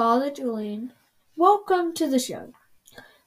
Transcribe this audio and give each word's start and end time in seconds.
Father 0.00 0.30
Julian, 0.30 0.94
welcome 1.36 1.92
to 1.92 2.06
the 2.06 2.18
show. 2.18 2.54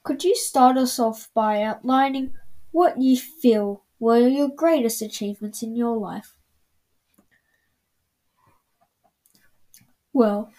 Could 0.01 0.23
you 0.23 0.35
start 0.35 0.75
us 0.75 0.97
off 0.97 1.29
by 1.35 1.61
outlining 1.61 2.33
what 2.71 2.99
you 2.99 3.15
feel 3.15 3.83
were 3.99 4.27
your 4.27 4.49
greatest 4.49 4.99
achievements 4.99 5.61
in 5.61 5.75
your 5.75 5.95
life? 5.95 6.35
Well, 10.13 10.51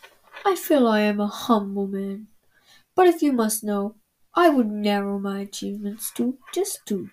I 0.47 0.55
feel 0.55 0.87
I 0.87 1.01
am 1.01 1.19
a 1.19 1.27
humble 1.27 1.89
man, 1.89 2.29
but 2.95 3.09
if 3.09 3.21
you 3.21 3.33
must 3.33 3.65
know, 3.65 3.97
I 4.37 4.51
would 4.51 4.71
narrow 4.71 5.19
my 5.19 5.41
achievements 5.41 6.13
to 6.13 6.39
just 6.53 6.87
two, 6.87 7.11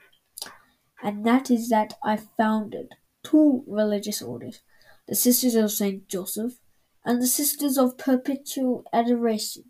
and 1.01 1.25
that 1.25 1.49
is 1.49 1.69
that 1.69 1.95
I 2.03 2.17
founded 2.17 2.93
two 3.23 3.63
religious 3.65 4.21
orders 4.21 4.59
the 5.07 5.15
Sisters 5.15 5.55
of 5.55 5.71
St. 5.71 6.07
Joseph 6.07 6.60
and 7.05 7.21
the 7.21 7.27
Sisters 7.27 7.77
of 7.77 7.97
Perpetual 7.97 8.83
Adoration. 8.93 9.65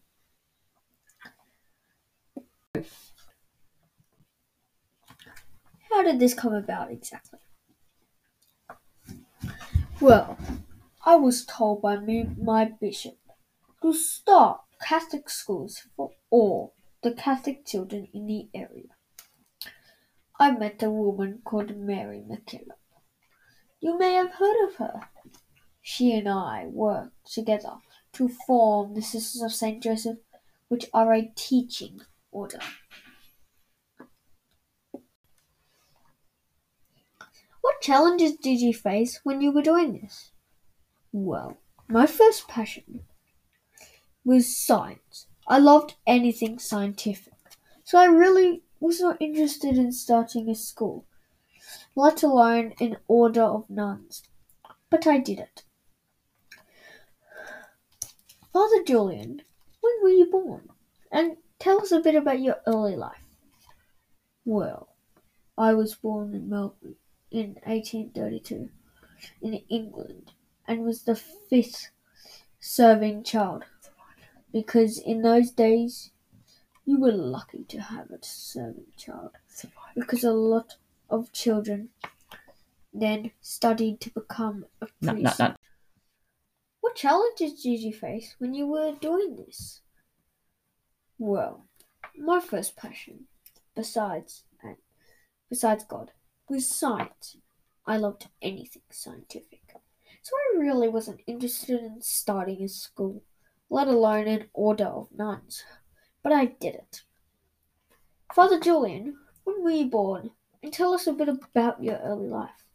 How 5.89 6.03
did 6.03 6.19
this 6.19 6.33
come 6.33 6.53
about 6.53 6.91
exactly? 6.91 7.39
Well, 9.99 10.37
I 11.05 11.15
was 11.15 11.45
told 11.45 11.81
by 11.81 11.97
me, 11.97 12.29
my 12.37 12.65
bishop 12.65 13.17
to 13.81 13.93
start 13.93 14.61
Catholic 14.81 15.29
schools 15.29 15.81
for 15.95 16.11
all 16.29 16.73
the 17.01 17.13
Catholic 17.13 17.65
children 17.65 18.07
in 18.13 18.27
the 18.27 18.47
area. 18.53 18.89
I 20.39 20.51
met 20.51 20.81
a 20.83 20.89
woman 20.89 21.41
called 21.43 21.75
Mary 21.75 22.23
MacKillop. 22.27 22.77
You 23.79 23.97
may 23.97 24.13
have 24.13 24.31
heard 24.31 24.67
of 24.67 24.75
her. 24.75 25.01
She 25.81 26.13
and 26.13 26.29
I 26.29 26.67
worked 26.67 27.33
together 27.33 27.77
to 28.13 28.29
form 28.29 28.93
the 28.93 29.01
Sisters 29.01 29.41
of 29.41 29.51
St. 29.51 29.81
Joseph, 29.81 30.19
which 30.67 30.85
are 30.93 31.13
a 31.13 31.31
teaching 31.35 32.01
order. 32.31 32.59
What 37.61 37.81
challenges 37.81 38.35
did 38.37 38.59
you 38.59 38.73
face 38.73 39.19
when 39.23 39.41
you 39.41 39.51
were 39.51 39.61
doing 39.61 39.99
this? 40.01 40.31
Well, 41.11 41.57
my 41.87 42.05
first 42.05 42.47
passion 42.47 43.01
was 44.23 44.55
science. 44.55 45.27
I 45.47 45.57
loved 45.57 45.95
anything 46.05 46.59
scientific, 46.59 47.33
so 47.83 47.97
I 47.97 48.05
really 48.05 48.63
was 48.79 49.01
not 49.01 49.21
interested 49.21 49.77
in 49.77 49.91
starting 49.91 50.49
a 50.49 50.55
school, 50.55 51.05
let 51.95 52.23
alone 52.23 52.73
an 52.79 52.97
order 53.07 53.43
of 53.43 53.69
nuns. 53.69 54.23
But 54.89 55.07
I 55.07 55.17
did 55.17 55.39
it. 55.39 55.63
Father 58.53 58.83
Julian, 58.83 59.41
when 59.81 59.93
were 60.03 60.09
you 60.09 60.25
born? 60.29 60.69
And 61.11 61.37
tell 61.59 61.81
us 61.81 61.91
a 61.91 61.99
bit 61.99 62.15
about 62.15 62.39
your 62.41 62.57
early 62.67 62.95
life. 62.95 63.23
Well, 64.45 64.89
I 65.57 65.73
was 65.73 65.95
born 65.95 66.33
in 66.33 66.49
Melbourne 66.49 66.95
in 67.29 67.55
1832 67.63 68.69
in 69.41 69.53
England 69.69 70.33
and 70.67 70.83
was 70.83 71.03
the 71.03 71.15
fifth 71.15 71.89
serving 72.59 73.23
child 73.23 73.63
because 74.51 74.97
in 74.97 75.21
those 75.21 75.51
days 75.51 76.11
you 76.85 76.99
were 76.99 77.11
lucky 77.11 77.63
to 77.65 77.79
have 77.79 78.09
a 78.09 78.17
serving 78.21 78.85
child 78.97 79.31
because 79.95 80.23
a 80.23 80.31
lot 80.31 80.75
of 81.09 81.31
children 81.31 81.89
then 82.93 83.31
studied 83.41 84.01
to 84.01 84.09
become 84.09 84.65
a 84.81 84.87
No, 85.01 85.13
priest. 85.13 85.39
no, 85.39 85.47
no. 85.47 85.55
What 86.91 86.97
challenges 86.97 87.63
did 87.63 87.79
you 87.79 87.93
face 87.93 88.35
when 88.37 88.53
you 88.53 88.67
were 88.67 88.91
doing 88.91 89.37
this? 89.37 89.79
Well, 91.17 91.65
my 92.17 92.41
first 92.41 92.75
passion, 92.75 93.27
besides 93.73 94.43
and 94.61 94.75
besides 95.49 95.85
God, 95.85 96.11
was 96.49 96.67
science. 96.67 97.37
I 97.85 97.95
loved 97.95 98.27
anything 98.41 98.81
scientific, 98.91 99.61
so 100.21 100.31
I 100.35 100.59
really 100.59 100.89
wasn't 100.89 101.21
interested 101.25 101.79
in 101.79 102.01
starting 102.01 102.61
a 102.61 102.67
school, 102.67 103.23
let 103.69 103.87
alone 103.87 104.27
an 104.27 104.49
order 104.53 104.87
of 104.87 105.13
nuns. 105.15 105.63
But 106.21 106.33
I 106.33 106.43
did 106.43 106.75
it. 106.75 107.03
Father 108.33 108.59
Julian, 108.59 109.15
when 109.45 109.63
were 109.63 109.71
you 109.71 109.85
born? 109.85 110.31
And 110.61 110.73
tell 110.73 110.93
us 110.93 111.07
a 111.07 111.13
bit 111.13 111.29
about 111.29 111.81
your 111.81 111.99
early 111.99 112.27
life. 112.27 112.65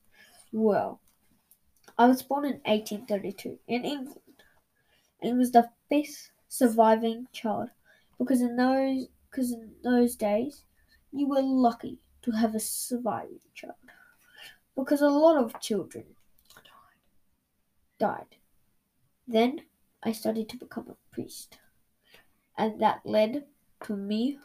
Well, 0.53 1.03
I 1.99 2.07
was 2.07 2.23
born 2.23 2.45
in 2.45 2.61
1832 2.65 3.59
in 3.67 3.85
England 3.85 4.43
and 5.23 5.39
was 5.39 5.53
the 5.53 5.71
fifth 5.89 6.31
surviving 6.49 7.27
child 7.33 7.71
because 8.19 8.43
in 8.43 8.57
those 8.57 9.07
because 9.31 9.53
in 9.53 9.73
those 9.83 10.15
days 10.15 10.65
you 11.13 11.27
were 11.27 11.43
lucky 11.43 11.99
to 12.23 12.33
have 12.33 12.55
a 12.55 12.61
surviving 12.61 13.41
child 13.55 13.75
because 14.77 15.01
a 15.01 15.09
lot 15.09 15.37
of 15.37 15.61
children 15.61 16.05
died. 17.99 18.37
Then 19.27 19.63
I 20.03 20.13
studied 20.13 20.49
to 20.51 20.57
become 20.57 20.89
a 20.89 21.15
priest, 21.15 21.59
and 22.59 22.81
that 22.81 23.01
led 23.05 23.47
to 23.85 23.97
me 23.97 24.39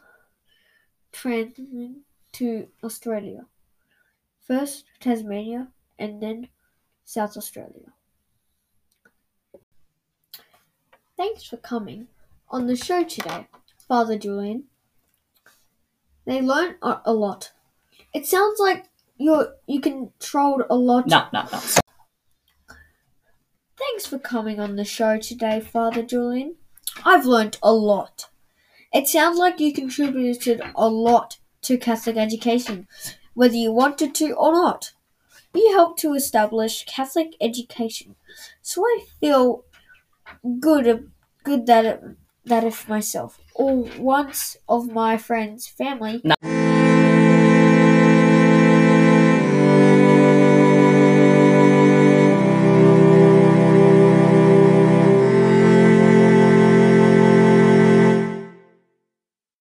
transferring 1.12 2.02
to 2.32 2.68
Australia. 2.82 3.46
First 4.40 4.86
Tasmania 5.00 5.68
and 5.98 6.22
then 6.22 6.48
South 7.04 7.36
Australia. 7.36 7.92
Thanks 11.16 11.44
for 11.44 11.56
coming 11.56 12.08
on 12.48 12.66
the 12.66 12.76
show 12.76 13.04
today, 13.04 13.48
Father 13.86 14.18
Julian. 14.18 14.64
They 16.24 16.40
learn 16.40 16.76
a 16.82 17.12
lot. 17.12 17.52
It 18.14 18.26
sounds 18.26 18.58
like 18.58 18.86
you're 19.16 19.54
you 19.66 19.80
controlled 19.80 20.62
a 20.68 20.76
lot. 20.76 21.06
No, 21.06 21.26
no, 21.32 21.42
no. 21.52 21.60
Thanks 23.78 24.06
for 24.06 24.18
coming 24.18 24.60
on 24.60 24.76
the 24.76 24.84
show 24.84 25.18
today, 25.18 25.60
Father 25.60 26.02
Julian. 26.02 26.56
I've 27.04 27.26
learnt 27.26 27.58
a 27.62 27.72
lot. 27.72 28.28
It 28.92 29.08
sounds 29.08 29.38
like 29.38 29.60
you 29.60 29.72
contributed 29.72 30.60
a 30.74 30.88
lot 30.88 31.38
to 31.62 31.78
Catholic 31.78 32.16
education, 32.16 32.86
whether 33.34 33.56
you 33.56 33.72
wanted 33.72 34.14
to 34.16 34.32
or 34.34 34.52
not. 34.52 34.92
You 35.54 35.72
helped 35.72 36.00
to 36.00 36.14
establish 36.14 36.84
Catholic 36.86 37.36
education, 37.40 38.16
so 38.62 38.82
I 38.84 39.04
feel 39.20 39.64
good, 40.60 41.10
good 41.44 41.66
that 41.66 42.02
that 42.44 42.64
if 42.64 42.88
myself 42.88 43.38
or 43.54 43.84
once 43.98 44.56
of 44.68 44.90
my 44.92 45.16
friends' 45.16 45.68
family 45.68 46.20
No. 46.24 46.34